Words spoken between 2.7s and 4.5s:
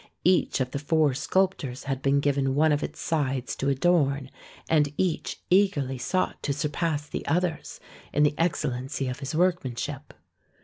of its sides to adorn,